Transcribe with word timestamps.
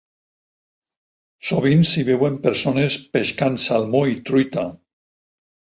Sovint 1.49 1.85
s'hi 1.91 2.07
veuen 2.09 2.41
persones 2.49 2.99
pescant 3.19 3.61
salmó 3.69 4.05
i 4.17 4.21
truita. 4.31 4.71